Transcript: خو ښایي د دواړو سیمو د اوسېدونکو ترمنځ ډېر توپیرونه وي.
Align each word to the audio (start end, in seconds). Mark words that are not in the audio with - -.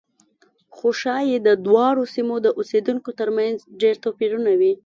خو 0.75 0.87
ښایي 0.99 1.37
د 1.47 1.49
دواړو 1.65 2.03
سیمو 2.15 2.35
د 2.45 2.47
اوسېدونکو 2.59 3.09
ترمنځ 3.19 3.57
ډېر 3.81 3.95
توپیرونه 4.03 4.51
وي. 4.59 4.73